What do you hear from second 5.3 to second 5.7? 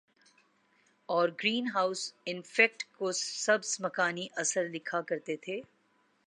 تھے